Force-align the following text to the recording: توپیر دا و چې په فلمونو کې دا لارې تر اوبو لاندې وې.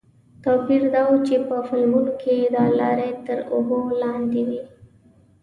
توپیر 0.43 0.83
دا 0.95 1.01
و 1.09 1.13
چې 1.27 1.35
په 1.47 1.57
فلمونو 1.67 2.13
کې 2.21 2.35
دا 2.55 2.65
لارې 2.79 3.09
تر 3.25 3.39
اوبو 3.53 3.77
لاندې 4.01 4.41
وې. 4.47 4.63